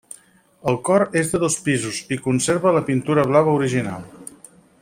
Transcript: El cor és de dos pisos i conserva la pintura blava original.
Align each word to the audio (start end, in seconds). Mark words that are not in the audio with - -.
El 0.71 0.79
cor 0.87 1.05
és 1.21 1.29
de 1.33 1.41
dos 1.43 1.59
pisos 1.67 2.01
i 2.17 2.21
conserva 2.23 2.75
la 2.79 2.85
pintura 2.91 3.29
blava 3.33 3.57
original. 3.63 4.13